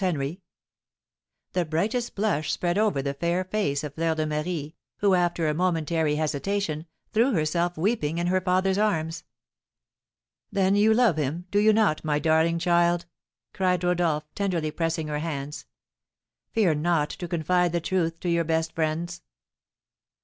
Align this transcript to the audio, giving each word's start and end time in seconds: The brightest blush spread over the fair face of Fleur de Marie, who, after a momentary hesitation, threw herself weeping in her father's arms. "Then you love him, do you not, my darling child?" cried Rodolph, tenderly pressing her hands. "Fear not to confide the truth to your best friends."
The 1.53 1.63
brightest 1.63 2.15
blush 2.15 2.51
spread 2.51 2.75
over 2.79 3.03
the 3.03 3.13
fair 3.13 3.43
face 3.43 3.83
of 3.83 3.93
Fleur 3.93 4.15
de 4.15 4.25
Marie, 4.25 4.75
who, 4.97 5.13
after 5.13 5.47
a 5.47 5.53
momentary 5.53 6.15
hesitation, 6.15 6.87
threw 7.13 7.33
herself 7.33 7.77
weeping 7.77 8.17
in 8.17 8.25
her 8.25 8.41
father's 8.41 8.79
arms. 8.79 9.25
"Then 10.51 10.75
you 10.75 10.91
love 10.95 11.17
him, 11.17 11.45
do 11.51 11.59
you 11.59 11.71
not, 11.71 12.03
my 12.03 12.17
darling 12.17 12.57
child?" 12.57 13.05
cried 13.53 13.83
Rodolph, 13.83 14.23
tenderly 14.33 14.71
pressing 14.71 15.07
her 15.07 15.19
hands. 15.19 15.67
"Fear 16.49 16.73
not 16.73 17.11
to 17.11 17.27
confide 17.27 17.71
the 17.71 17.79
truth 17.79 18.19
to 18.21 18.29
your 18.31 18.43
best 18.43 18.73
friends." 18.73 19.21